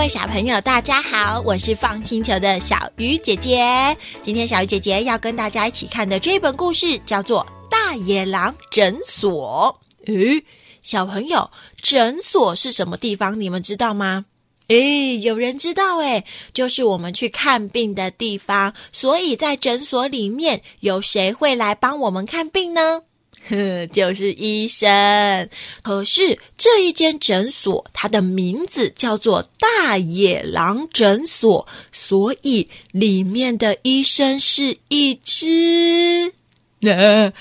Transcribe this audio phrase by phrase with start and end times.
[0.00, 3.94] 位小朋友，大家好，我是 FUN 星球的小鱼姐姐。
[4.22, 9.78] 今天小鱼姐姐要跟大家一起看的这本故事叫做《大野狼诊所》。
[10.10, 10.42] 诶，
[10.80, 13.38] 小朋友，诊所是什么地方？
[13.38, 14.24] 你们知道吗？
[14.68, 18.72] 诶，有人知道诶，就是我们去看病的地方。
[18.92, 23.02] 所以在诊所里面，有谁会来帮我们看病呢？
[23.48, 25.48] 呵， 就是医生。
[25.82, 36.32] 可是这一间诊所，它的名字叫做大野狼诊所，所以里面的医生是一只
[36.80, 37.32] 那、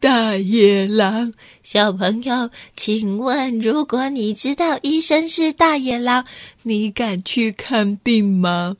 [0.00, 1.32] 大野狼。
[1.62, 6.24] 小朋友，请问，如果你知道医生是大野狼，
[6.62, 8.76] 你敢去看病吗？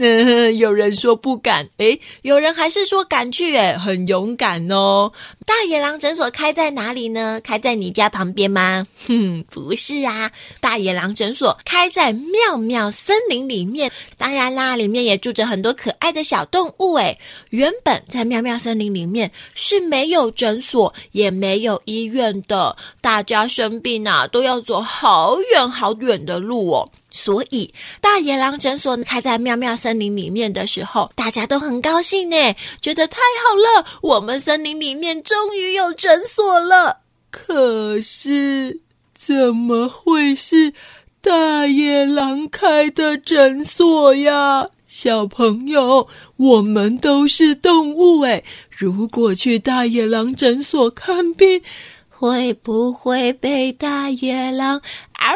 [0.00, 5.10] 嗯， 有人说不敢，诶，有人还是说敢去，诶，很勇敢哦。
[5.44, 7.40] 大野狼诊所开在哪里呢？
[7.42, 8.86] 开在你家旁边吗？
[9.08, 13.90] 哼，不是啊，大野狼诊所开在妙妙森林里面。
[14.16, 16.94] 当然啦，里面也住着很多可爱的小动物。
[16.94, 17.18] 诶，
[17.50, 22.76] 原本在妙妙森林里面是没有诊所，也没有医院的。
[23.00, 26.88] 大家生病啊，都要走好远好远的路哦。
[27.18, 32.36] 所以，大野狼诊所开在妙妙森林里面的时候，大家都很高兴呢，
[32.80, 37.00] 觉得太好了，我们森林里面终于有诊所了。
[37.32, 40.72] 可是，怎么会是
[41.20, 44.68] 大野狼开的诊所呀？
[44.86, 51.60] 小朋友，我们都是动物诶，如果去大野狼诊所看病，
[52.08, 54.80] 会不会被大野狼
[55.14, 55.34] 嗷？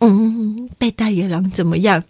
[0.00, 2.04] 嗯，被大野狼怎么样？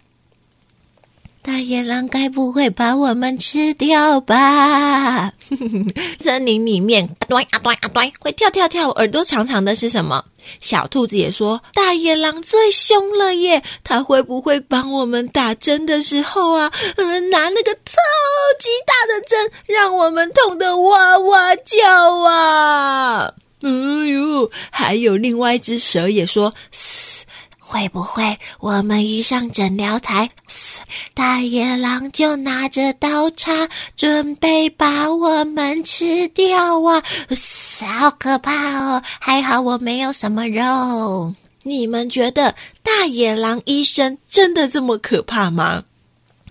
[1.41, 5.31] 大野狼该不会把我们吃掉吧？
[6.19, 10.23] 森林里面，啊对啊对啊对，会跳跳跳，耳朵长长的是什么？
[10.59, 13.63] 小兔子也说，大野狼最凶了耶！
[13.83, 17.97] 它会不会帮我们打针的时候啊，嗯，拿那个超
[18.59, 23.33] 级大的针，让我们痛得哇哇叫啊！
[23.61, 23.69] 哎
[24.07, 26.53] 呦，还有另外一只蛇也说：“，
[27.59, 30.29] 会不会我们一上诊疗台，
[31.13, 37.03] 大野狼就拿着刀叉，准备把我们吃掉啊？
[37.97, 39.03] 好可怕哦！
[39.19, 41.33] 还好我没有什么肉。
[41.63, 45.83] 你们觉得大野狼医生真的这么可怕吗？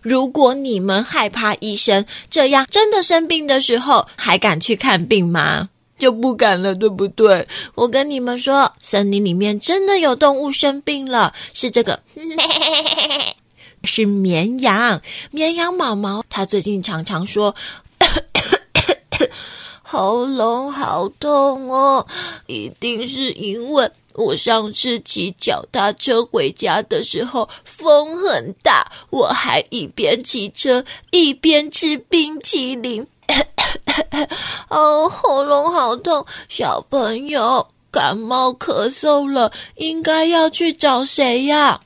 [0.02, 7.46] 如果你们害怕医生，这样真的生病的时候，还敢去看病吗？”就不敢了，对不对？
[7.74, 12.00] 我跟你们说，森林里面真的有动物生病了，是这个，
[13.84, 15.00] 是绵羊。
[15.30, 17.54] 绵羊毛毛，它最近常常说，
[19.82, 22.06] 喉咙好痛哦，
[22.46, 33.06] 一定是因为我上次骑脚踏车回家的时候风很大，我还一边骑车一边吃冰淇淋。
[34.68, 41.80] 哦，喉咙好痛，小朋友感冒咳嗽了，应该要去找谁呀？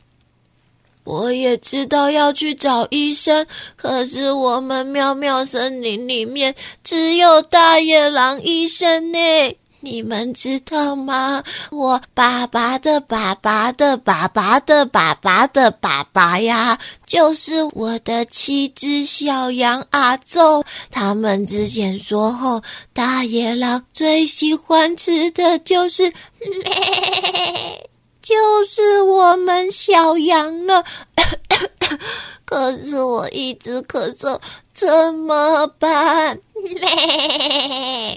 [1.04, 9.18] 我也知道要去找医生，可是我们喵喵森林里面只有大野狼医生呢。
[9.84, 11.42] 你们知道吗？
[11.72, 16.78] 我爸爸的爸爸的爸爸的爸爸的爸爸呀，
[17.12, 20.64] 就是我的七只小羊阿祖。
[20.90, 22.62] 他们之前说后，
[22.94, 26.10] 大野狼最喜欢吃的就是，
[28.22, 30.82] 就是我们小羊了。
[32.46, 34.40] 可是我一直咳嗽，
[34.72, 36.30] 怎么办？
[36.32, 36.38] 啊！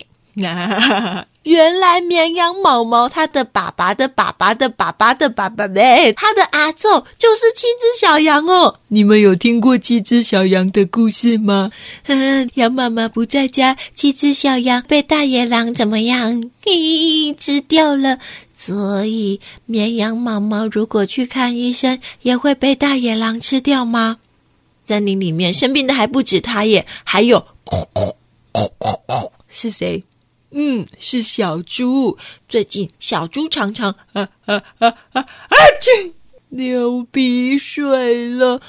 [1.44, 6.88] 原来绵羊毛毛它的爸爸的爸爸的爸爸的爸爸呗，他的阿祖
[7.18, 8.79] 就是七只小羊哦。
[8.88, 11.72] 你们有听过七只小羊的故事吗？
[12.07, 16.49] 嗯， 羊妈妈不在家，七只小羊被大野狼怎么样？
[16.66, 18.17] 嘿， 吃掉了。
[18.58, 24.17] 所以绵羊毛毛如果去看医生，也会被大野狼吃掉吗？
[24.88, 27.46] 森林里面生病的还不止他耶，还有，
[29.49, 30.03] 是谁？
[30.57, 32.17] 嗯，是小猪。
[32.47, 36.13] 最近小猪常常啊啊啊啊啊去
[36.47, 38.61] 流鼻水了。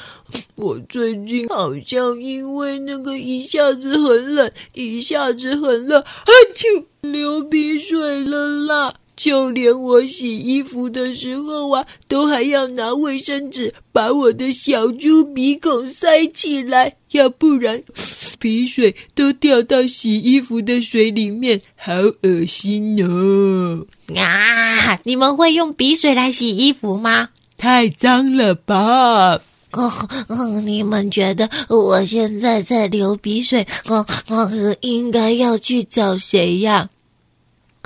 [0.56, 8.94] 我最近好像因为那个一下子很冷，一下子很冷，啊去流鼻水了啦。
[9.16, 17.82] 就连我洗衣服的时候啊，都还要拿卫生纸把我的小猪鼻孔塞起来，要不然
[18.38, 23.86] 鼻水都掉到洗衣服的水里面，好恶心哦！
[24.14, 27.30] 啊，你们会用鼻水来洗衣服吗？
[27.56, 29.40] 太脏了吧？
[29.72, 33.66] 哦，你们觉得我现在在流鼻水？
[33.88, 36.90] 哦哦，应该要去找谁呀？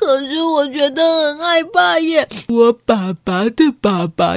[0.00, 2.26] 可是我觉得很害怕耶！
[2.48, 4.34] 我爸爸的爸爸，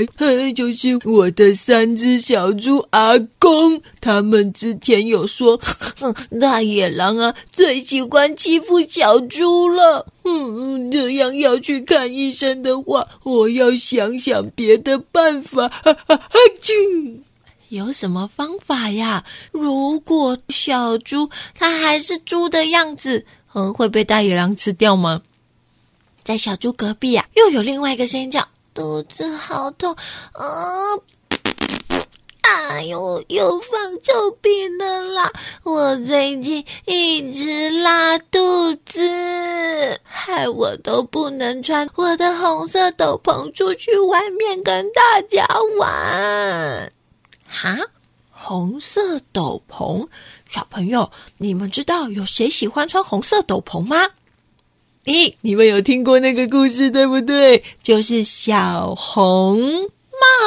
[0.54, 5.58] 就是我的三只小猪阿公，他们之前有说，
[6.42, 10.06] 大野狼啊最喜欢欺负小猪了。
[10.26, 15.70] 嗯，这样要去看医生的话，我要想想别的办法。
[15.70, 16.20] 哈哈哈！
[17.70, 19.24] 有什么方法呀？
[19.54, 25.22] 如果小猪它还是猪的样子，嗯，会被大野狼吃掉吗？
[26.24, 29.94] 在小猪隔壁啊，又有另外一个声音叫：“肚子好痛，
[30.32, 30.46] 啊、
[30.94, 31.04] 呃，
[32.42, 35.32] 哎呦，又放臭屁了啦！
[35.64, 45.46] 我最近一直拉肚子，害我都不能穿我的红色斗篷出去外面跟大家
[45.78, 46.94] 玩。
[47.46, 47.78] 哈，
[48.32, 50.08] 红色斗篷，
[50.50, 54.10] 小朋友，你们知道有谁喜欢穿红色斗篷吗？”
[55.06, 57.62] 咦，你们有听过那个故事对不对？
[57.82, 59.60] 就是小红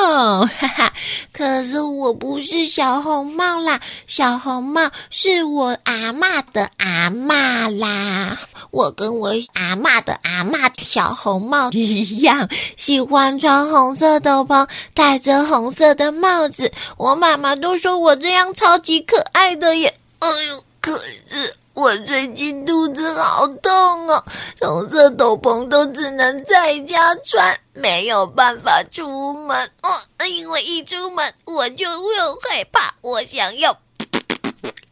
[0.01, 0.93] 帽，哈哈。
[1.31, 8.41] 可是我不是小红帽啦，小红帽是我阿嬷的阿嬷啦。
[8.71, 12.49] 我跟我阿嬷的阿嬷小红帽一样，
[12.79, 16.73] 喜欢穿红色斗篷，戴着红色的帽子。
[16.97, 19.95] 我妈妈都说我这样超级可爱的耶。
[20.21, 20.99] 哎呦，可
[21.29, 21.55] 是。
[21.77, 24.25] 我最近肚子好痛哦，
[24.59, 29.91] 红色斗篷都只能在家穿，没有办法出门哦。
[30.27, 32.09] 因为一出门我就会
[32.49, 33.73] 害怕，我想要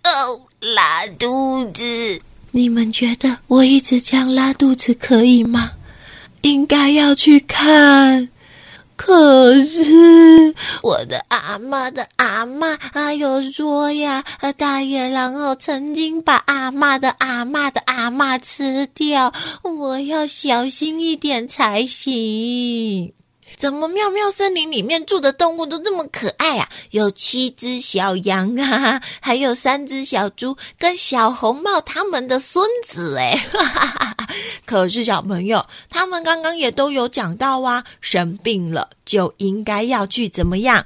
[0.03, 2.21] 哦拉肚子。
[2.51, 5.71] 你们觉得我一直这样拉肚子可以吗？
[6.43, 8.29] 应该要去看。
[8.97, 14.25] 可是我的阿嬷的阿嬷还有说呀，
[14.57, 19.33] 大野狼哦曾经把阿嬷的阿嬷的阿嬷吃掉，
[19.63, 23.13] 我要小心一点才行。
[23.65, 26.69] 怎么妙妙森林里面住的动物都这么可爱啊？
[26.91, 33.43] 有七只小羊啊， 还有三只小猪跟小红帽他们的孙子哎，
[34.67, 40.85] 可是小朋友，他们刚刚也都有讲到啊，生病了就应该要去怎么样？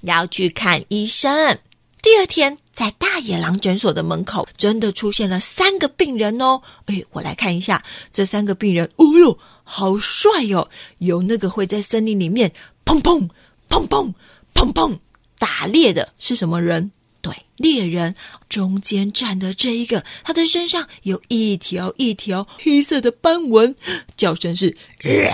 [0.00, 1.56] 要去看医生。
[2.02, 6.60] 第二天，在大野狼诊所的门口，真的出现了三个病人哦。
[6.86, 7.80] 哎，我来看一下
[8.12, 8.90] 这三个病人。
[8.96, 9.38] 哦哟。
[9.70, 10.68] 好帅哟、哦！
[10.96, 12.50] 有那个会在森林里面
[12.86, 13.28] 砰砰
[13.68, 14.10] 砰砰
[14.54, 14.98] 砰砰
[15.38, 16.90] 打猎的是什么人？
[17.20, 18.14] 对，猎人。
[18.48, 23.76] 中间站的这一个，他的身上有一条一条黑色的斑纹，
[24.16, 24.74] 叫声是、
[25.04, 25.30] 呃。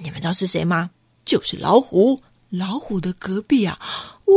[0.00, 0.90] 你们知道是谁吗？
[1.24, 2.20] 就是老虎。
[2.50, 3.78] 老虎的隔壁啊，
[4.24, 4.34] 哇，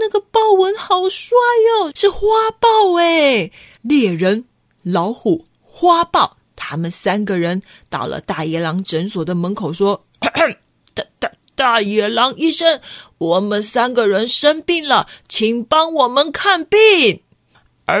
[0.00, 1.36] 那个豹纹好帅
[1.80, 3.52] 哟、哦，是花豹诶。
[3.82, 4.44] 猎人、
[4.82, 6.36] 老虎、花豹。
[6.56, 10.04] 他们三个人到了大野狼诊所的门口，说
[10.94, 12.80] ：“大大大野狼医生，
[13.18, 17.20] 我们三个人生病了，请帮我们看病。”
[17.86, 17.94] 哦，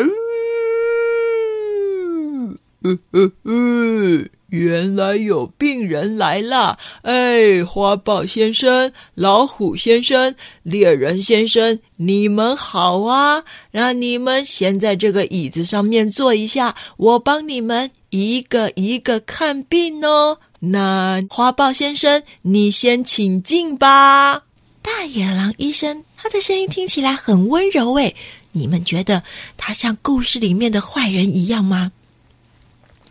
[2.82, 4.24] 呃呃呃。
[4.48, 6.78] 原来有病人来了！
[7.02, 13.42] 哎，花豹先生、老虎先生、猎人先生，你们好啊！
[13.72, 20.38] 让你们先在这个椅子上面坐一下，我帮你们一个一个看病哦。
[20.60, 24.42] 那花豹先生，你先请进吧。
[24.82, 28.14] 大野狼医生，他的声音听起来很温柔诶，
[28.52, 29.22] 你们觉得
[29.56, 31.92] 他像故事里面的坏人一样吗？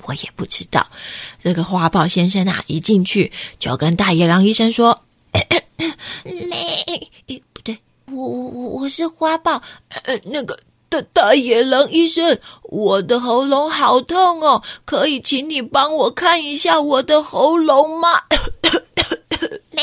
[0.08, 0.88] 我也不知道，
[1.42, 5.04] 这个花豹先生啊，一进去就跟大野狼医生说
[6.24, 7.78] ：“没， 不对，
[8.12, 10.60] 我我我我是花豹，呃，那个
[10.90, 18.22] 大大野狼医生，我的喉咙好痛哦，可以请你帮我看一下我的喉咙吗？”
[19.72, 19.82] 没，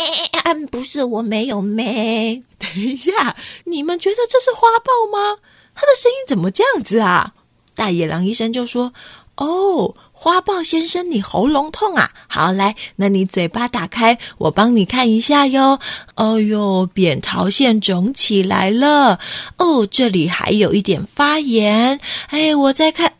[0.70, 2.42] 不是，我没有没。
[2.58, 5.38] 等一下，你们觉得这是花豹吗？
[5.74, 7.34] 它的声音怎么这样子啊？
[7.74, 8.92] 大野狼医生就说
[9.36, 12.08] ：“哦。”花豹先生，你喉咙痛啊？
[12.28, 15.80] 好，来，那你嘴巴打开，我帮你看一下哟。
[16.14, 19.18] 哦哟，扁桃腺肿起来了。
[19.56, 21.98] 哦，这里还有一点发炎。
[22.28, 23.14] 哎，我再看，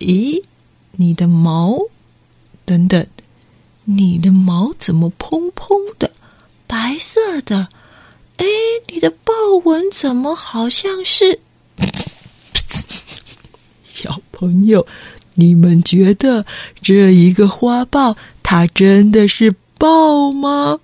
[0.00, 0.42] 咦，
[0.90, 1.78] 你的毛？
[2.64, 3.06] 等等，
[3.84, 6.10] 你的毛怎么蓬蓬的，
[6.66, 7.68] 白色的？
[8.38, 8.46] 哎，
[8.88, 9.32] 你的豹
[9.62, 11.38] 纹怎么好像是？
[13.86, 14.84] 小朋友。
[15.34, 16.44] 你们觉得
[16.82, 20.80] 这一个花豹，它真的是豹吗？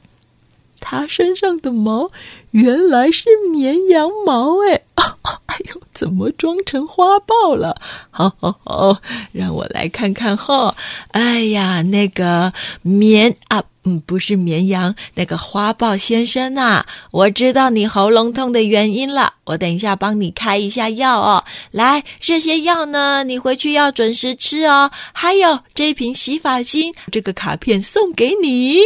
[0.81, 2.11] 它身上的毛
[2.52, 4.83] 原来是绵羊毛哎！
[4.95, 5.40] 啊啊！
[5.58, 7.76] 哎呦，怎么装成花豹了？
[8.10, 9.00] 好好好，
[9.32, 10.76] 让我来看看哈。
[11.10, 19.34] 哎呀，那个绵啊，嗯，不是绵羊，那个花豹先生呐、啊，我知道你喉咙痛的原因了。
[19.44, 21.44] 我等一下帮你开一下药哦。
[21.72, 24.90] 来，这些药呢，你回去要准时吃哦。
[25.12, 28.76] 还有这一瓶洗发精，这个卡片送给你。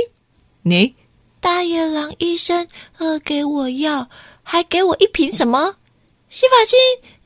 [0.63, 0.95] 你。
[1.41, 2.67] 大野狼医生，
[2.99, 4.09] 呃，给我药，
[4.45, 5.75] 还给我一瓶什么
[6.33, 6.79] 洗发精？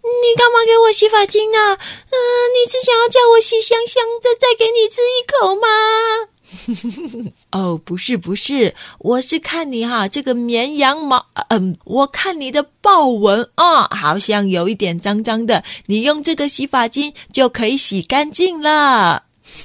[0.02, 1.58] 你干嘛给我洗发精呢？
[1.76, 2.16] 嗯、
[2.52, 7.30] 你是想要叫我洗香香的，再给你吃一口吗？
[7.52, 19.22] 哦，不是，不是，我是看你哈，这个绵羊毛，嗯、我看你的豹纹啊、好像有一点脏脏的，你用这个洗发精就可以洗干净了。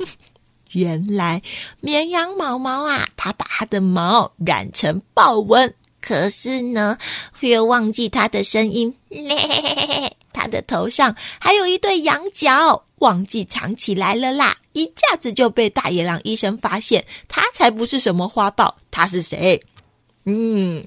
[0.73, 1.41] 原来
[1.81, 6.97] 绵羊毛毛啊，它把它的毛染成豹纹，可是呢，
[7.39, 8.93] 却忘记他的声音。
[10.33, 14.57] 他的头上还有一对羊角，忘记藏起来了啦！
[14.73, 19.61] 一下子就被大野狼医生发现，他才不是什么花豹，他是谁？
[20.25, 20.83] 嗯。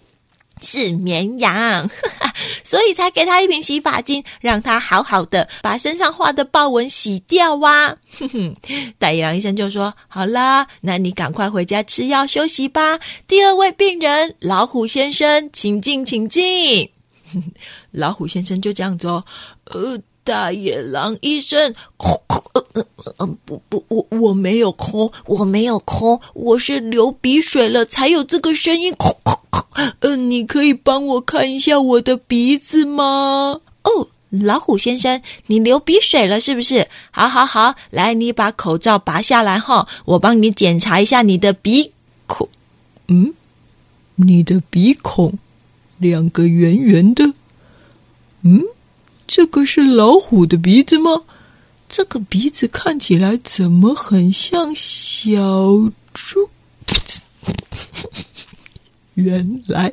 [0.65, 1.89] 是绵羊，
[2.65, 7.95] 所以才给他一瓶洗发精，让他好好的把身上画的豹纹洗掉哇！
[8.19, 8.55] 哼哼，
[8.99, 16.91] 大野狼医生就说：“好啦，那你赶快回家吃药休息吧。”第二位病人老虎先生，请进，请进。
[17.93, 19.23] 老虎先生就这样子哦，
[19.65, 22.87] 呃，大野狼医生，呃
[23.19, 29.37] 呃，不不，我我没有咳，我没有咳，我是流鼻水了才有这个声音，咳咳。
[29.75, 33.61] 嗯、呃，你可以帮我看一下我的鼻子吗？
[33.83, 36.89] 哦，老虎先生，你流鼻水了是不是？
[37.11, 41.93] 好，好，好，来，你把口罩拔下来哈，我帮你检查一下你的鼻
[42.27, 42.49] 孔。
[43.09, 43.33] 嗯，
[44.17, 45.39] 你的鼻孔
[45.99, 47.25] 两个圆圆的。
[48.43, 48.63] 嗯，
[49.27, 51.23] 这个是老虎的鼻子吗？
[51.87, 55.39] 这个鼻子看起来怎么很像小
[56.13, 56.49] 猪？
[59.15, 59.93] 原来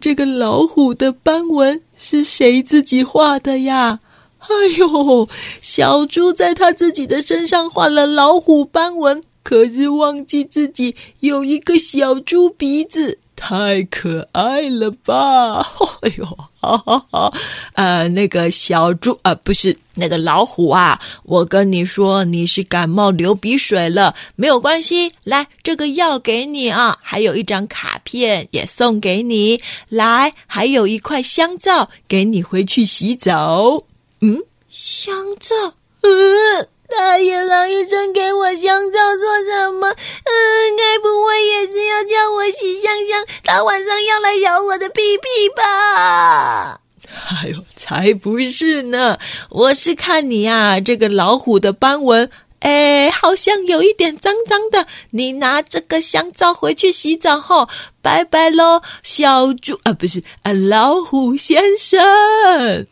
[0.00, 4.00] 这个老虎的斑纹是谁自己画的呀？
[4.38, 4.48] 哎
[4.78, 5.28] 呦，
[5.60, 13.18] 小猪在它自己的身上画了老虎斑纹，可是忘记自己有一个小猪鼻子。
[13.40, 15.60] 太可爱了吧！
[16.04, 16.26] 哎呦，
[16.60, 17.32] 好好好，
[17.72, 33.82] 呃，那个小猪啊，呃，不是那个老虎啊，我跟你说，你是感冒流鼻水了，没有关系，来，这个药给你啊，还有一张卡片也送给你，来，还有一块香皂给你回去洗澡。
[34.20, 35.54] 嗯，香皂，
[36.02, 36.68] 嗯。
[36.90, 39.88] 大野狼医生给我香皂做什么？
[39.88, 43.24] 嗯，该不会也是要叫我洗香香？
[43.44, 46.80] 他晚上要来咬我的屁屁吧？
[47.28, 49.18] 哎呦，才不是呢！
[49.50, 52.30] 我是看你啊，这个老虎的斑纹，
[52.60, 54.86] 哎，好像有一点脏脏的。
[55.10, 57.68] 你拿这个香皂回去洗澡后，
[58.00, 62.86] 拜拜喽，小猪啊，不是啊，老虎先生。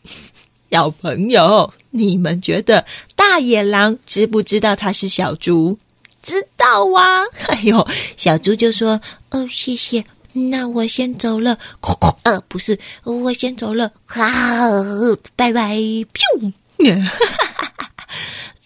[0.70, 2.84] 小朋友，你们觉得
[3.16, 5.78] 大野狼知不知道他是小猪？
[6.20, 7.24] 知道啊！
[7.46, 11.58] 哎呦，小猪就说：“哦，谢谢，那我先走了。”
[12.24, 13.90] 呃，不是，我先走了。
[14.04, 14.20] 好，
[15.36, 15.76] 拜拜！
[15.76, 16.52] 咻。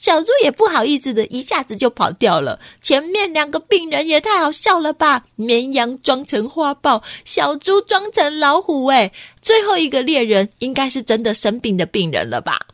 [0.02, 2.58] 小猪也不好意思的，一下子就跑掉了。
[2.82, 5.22] 前面两个病人也太好笑了吧？
[5.36, 12.66] 绵羊装成花豹，小猪装成老虎，哎，最后一个猎人应该是真的生病的病人了吧？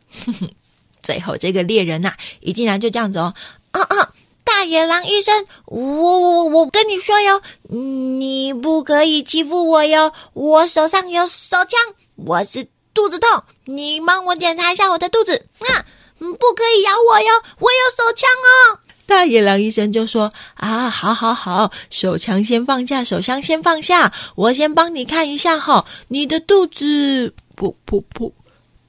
[1.04, 3.34] 最后这个猎人呐、啊，一进来就这样子哦，
[3.72, 4.14] 啊啊！
[4.42, 11.78] 大野狼医生，我我我我跟你说哟，你不可以欺负我哟，我手上有手枪，
[12.16, 15.84] 我是肚子痛，你帮我检查一下我的肚子啊。
[16.20, 17.26] 嗯不可以咬我哟！
[17.58, 18.80] 我有手枪哦。
[19.06, 28.32] 大野狼医生就说：“啊，好好好，手枪先放下，手枪先放下，我先帮你看一下哈，你的肚子，噗噗噗，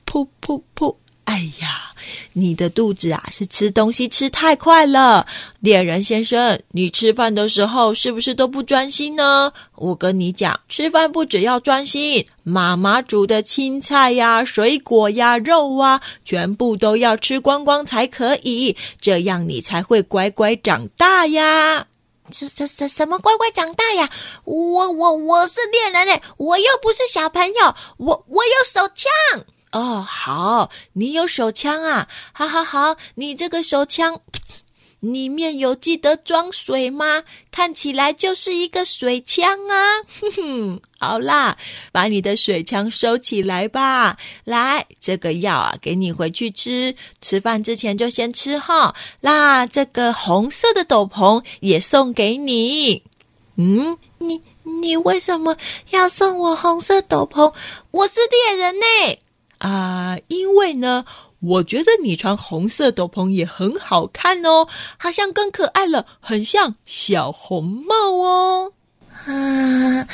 [0.05, 0.95] 噗噗噗。”
[1.29, 1.93] 哎呀，
[2.33, 5.27] 你的肚子啊，是吃东西吃太快了。
[5.59, 9.53] 猎人先生，你吃饭的时候是不是都不专心呢？
[9.75, 21.85] 我跟你讲，吃饭不只要专心，妈妈煮的青菜呀、水果呀、肉啊，全部都要吃光光才可以，这样你才会乖乖长大呀。
[22.31, 24.09] 什什什什么乖乖长大呀？
[24.45, 29.45] 我我我是猎人诶，我又不是小朋友，我我有手枪。
[29.71, 34.19] 哦，好，你有手枪啊，好好好，你这个手枪，
[34.99, 37.23] 里面有记得装水吗？
[37.51, 40.01] 看起来就是一个水枪啊！
[40.19, 41.55] 哼哼，好啦，
[41.91, 44.17] 把你的水枪收起来吧。
[44.43, 46.95] 来，这个药啊，给你回去吃。
[47.21, 48.95] 吃饭之前就先吃哈。
[49.21, 53.03] 那这个红色的斗篷也送给你。
[53.55, 55.55] 嗯，你你为什么
[55.91, 57.53] 要送我红色斗篷？
[57.91, 59.19] 我是猎人呢。
[59.59, 61.05] 啊，因为呢。
[61.41, 68.73] 我觉得你穿红色斗篷也很好看哦，好像更可爱了，很像小红帽哦。
[69.25, 70.05] 啊，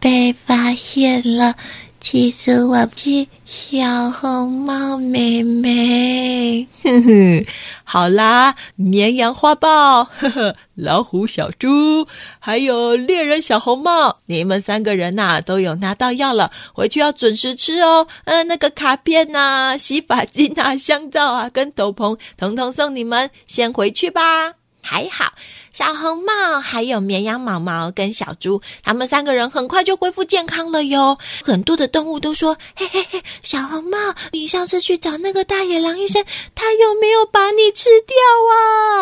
[0.00, 1.54] 被发现了，
[2.02, 6.66] 其实我是小红帽妹妹。
[6.82, 7.46] 哼哼。
[7.84, 12.06] 好啦，绵羊花豹，呵呵，老虎小猪，
[12.40, 18.08] 还有猎人小红帽，你们三个人呐、都有拿到药了，回去要准时吃哦。
[18.24, 24.54] 嗯、呃，那个卡片呐、洗发精啊、香皂啊跟斗篷，统统送你们，先回去吧。
[24.82, 25.32] 还好，
[25.72, 31.16] 小红帽还有绵羊毛毛跟小猪，他们三个人很快就恢复健康了哟。
[31.42, 33.96] 很多的动物都说：“嘿嘿嘿，小红帽，
[34.32, 36.24] 你上次去找那个大野狼医生，
[36.54, 38.16] 他有没有把你吃掉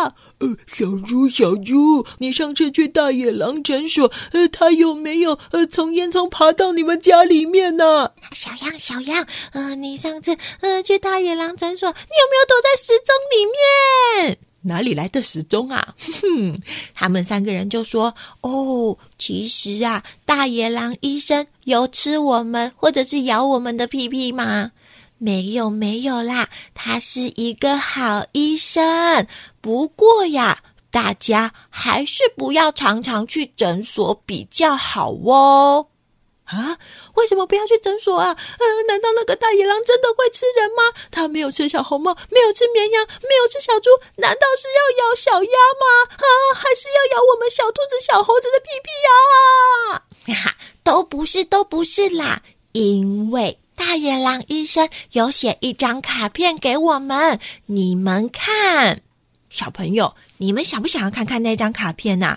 [0.05, 8.11] 啊？”呃，小猪，小猪，你上次去大野狼诊所，呃，他有没有呃从烟囱爬到你们家里面呢、啊？
[8.33, 13.45] 小羊，小羊，呃，你上次呃去大野狼诊所，你有没有躲在时钟里
[14.25, 14.39] 面？
[14.63, 15.95] 哪里来的时钟啊？
[15.99, 16.61] 哼哼，
[16.95, 24.73] 他们三个人就说：“哦，其实啊，大野狼医生有吃我们或者是咬我们的屁屁吗？
[25.19, 29.27] 没有，没有啦，他是一个好医生。
[29.61, 35.87] 不过呀，大家还是不要常常去诊所比较好哦。”
[36.51, 36.77] 啊，
[37.15, 38.37] 为什么不要去诊所啊？
[38.59, 40.83] 呃，难道那个大野狼真的会吃人吗？
[41.11, 46.11] 他没有吃小红帽，没有吃绵羊，没有吃小猪，难道是要咬小鸭吗？
[46.17, 50.03] 啊，还是要咬我们小兔子、小猴子的屁屁呀？
[50.27, 59.01] 哈哈，都不是，都不是啦，因为大野狼医生有写一张卡片给我们，你们看，
[59.51, 62.37] 小朋友，你们想不想要看看那张卡片呐？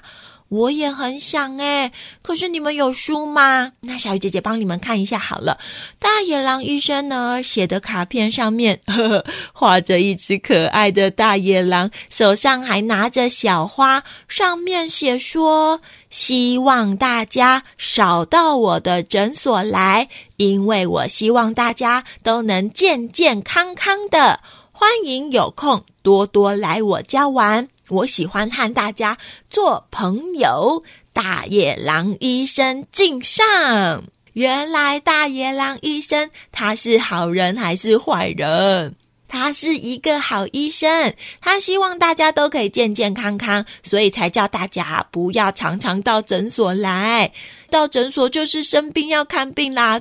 [0.54, 3.72] 我也很想哎，可是你们有书吗？
[3.80, 5.58] 那小鱼姐姐帮你们看一下好了。
[5.98, 24.40] 大野狼医生呢写的卡片上面呵呵 画着一只可爱的大野狼，手上还拿着小花，上面写说：“希望大家少到我的诊所来，因为我希望大家都能健健康康的。
[24.72, 29.18] 欢迎有空多多来我家玩。”我喜欢和大家
[29.50, 30.84] 做朋友。
[31.14, 34.04] 大野狼医生敬上。
[34.34, 38.96] 原来大野狼医生他是好人还是坏人？
[39.34, 47.32] 他是一个好医生，他希望大家都可以健健康康，所以才叫大家不要常常到诊所来。
[47.72, 50.00] 到诊所就是生病要看病啦。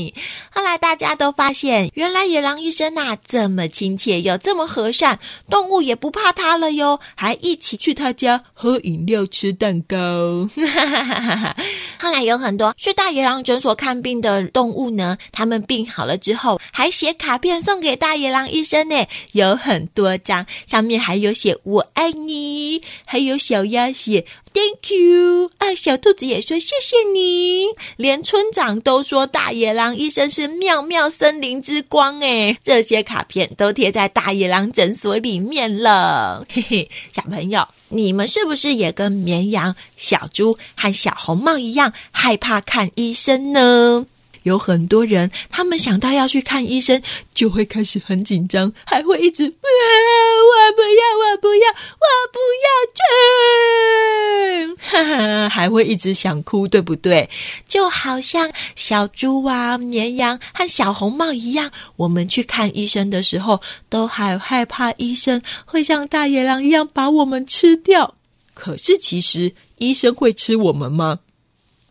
[0.52, 5.18] 后来大家都发现，原来野狼医生呐、啊、这么亲切又这么和善，
[5.48, 10.46] 动物也不怕他了哟，还一起去他家喝饮料、吃蛋糕。
[10.54, 11.56] 哈哈哈哈，
[11.98, 24.26] 后来有很多去大野狼诊所看病的动物呢，他们病好了之后，还写卡片送给大野狼医生呢，有很多张，上面还有写“我爱你”，还有小鸭写。
[24.52, 25.74] Thank you 啊！
[25.74, 27.64] 小兔子也说谢谢你，
[27.96, 36.46] 连村长都说大野狼医生是妙妙森林之光诶，这些卡片都贴在大野狼诊所里面了。
[36.52, 44.06] 嘿嘿，小朋友，你们是不是也跟绵羊、小猪和小红帽一样害怕看医生呢？
[44.44, 47.02] 有很多人，他们想到要去看医生，
[47.34, 57.28] 就会开始很紧张，还会一直，啊，我不要，我不要，我不要去，哈哈， 还会一直想哭，对不对？
[57.66, 68.14] 就好像小猪啊、绵羊和小红帽一样，我们去看医生的时候，都还害怕医生会像大野狼一样把我们吃掉。
[68.52, 71.18] 可是，其实医生会吃我们吗？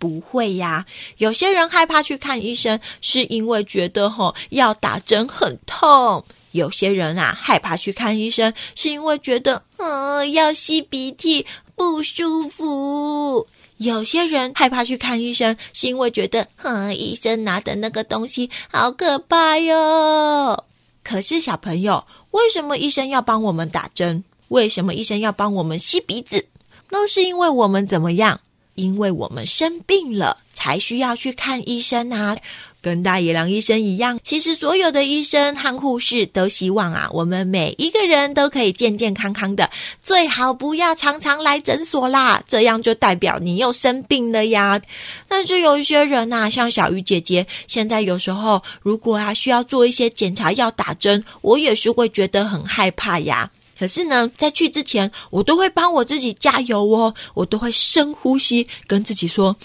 [0.04, 0.86] 不会呀，
[1.16, 11.46] 有些人害怕去看医生，是因为觉得吼要打针很痛；有些人啊害怕去看医生，是因为觉得嗯要吸鼻涕
[11.78, 20.66] 不舒服；有些人害怕去看医生，是因为觉得哼医生拿的那个东西好可怕哟。
[21.02, 24.26] 可是小朋友，为什么医生要帮我们打针？
[24.50, 26.46] 为什么医生要帮我们吸鼻子？
[26.90, 28.42] 都是因为我们怎么样？
[28.76, 32.38] 因为我们生病了，才需要去看医生啊。
[32.82, 39.70] 跟大野狼医生一样，其实所有的医生和护士都希望啊，我们每一个人都可以健健康康的，
[40.02, 44.82] 最好不要常常来诊所啦，这样就代表你又生病了呀。
[45.30, 53.50] 但是有一些人呐、啊，像小鱼姐姐，现在有时候如果啊需要做一些检查要打针，我也是会觉得很害怕呀。
[53.84, 59.58] 可是呢，在去之前，我都会帮我自己加油哦，我都会深呼吸，跟自己说。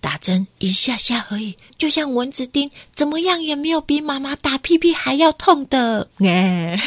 [0.00, 6.08] 打针一下下而已，就像蚊子叮，怎么样也没有比妈妈打屁屁还要痛的。
[6.18, 6.76] 哎，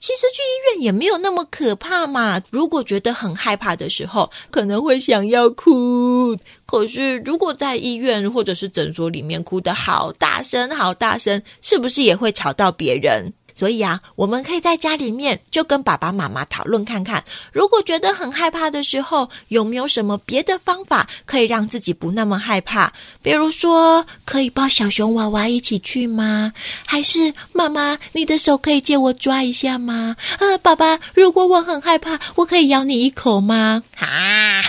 [0.00, 2.42] 其实去医院也没有那么可怕嘛。
[2.50, 6.36] 如果觉得很害怕的时候，可能会想要哭。
[6.66, 13.32] 可是如果在医院或者是诊所里面哭得好大声、好大声，是不是也会吵到别人？
[13.56, 22.92] 所以啊，我们可以在家里面就跟爸爸妈妈讨论看看，如果觉得很害怕的时候，有没有什么别的方法可以让自己不那么害怕？
[23.22, 26.52] 比如说，可以抱小熊娃娃一起去吗？
[26.84, 30.14] 还是妈妈，你的手可以借我抓一下吗？
[30.38, 33.82] 呃，爸爸，如果我很害怕，我可以咬你一口吗？
[33.98, 34.60] 啊，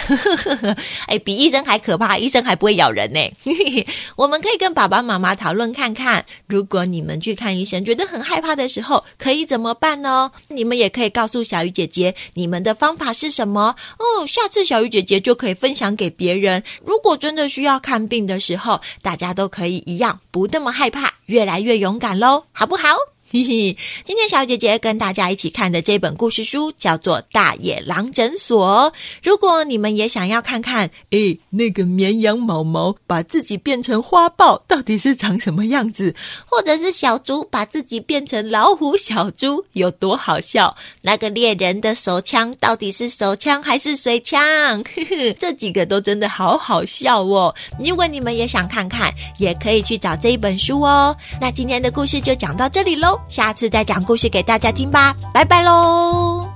[1.07, 3.19] 哎，比医生还可怕，医生还不会咬人呢。
[4.15, 10.31] 我们可以跟爸爸妈妈讨论看看，如果你们去看医生，觉得很害怕的时候，之后可以怎么办呢？
[10.49, 14.27] 你们也可以告诉小鱼姐姐，你们的方法是什么哦。
[14.27, 16.63] 下次小鱼姐姐就可以分享给别人。
[16.85, 22.89] 如果真的需要看病的时候，大家都可以一样，不那么害怕，越来越勇敢喽，好不好？
[23.29, 28.89] 嘿嘿，今天小姐姐跟大家一起看的这本故事书叫做《大野狼诊所》。
[29.21, 36.15] 如果你们也想要看看，诶，那个绵羊毛毛把自己变成花豹，到底是长什么样子？
[36.45, 40.73] 或者是小猪把自己变成老虎小猪，有多好笑？
[41.01, 44.41] 那个猎人的手枪到底是手枪还是水枪？
[44.41, 47.53] 呵呵，这几个都真的好好笑哦。
[47.77, 51.13] 如果你们也想看看，也可以去找这一本书哦。
[51.41, 53.16] 那今天的故事就讲到这里喽。
[53.27, 56.47] 下次再讲故事给大家听吧拜拜喽。